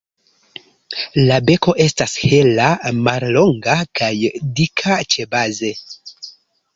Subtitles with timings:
[1.25, 2.69] La beko estas hela,
[3.07, 4.09] mallonga kaj
[4.61, 5.71] dika ĉebaze.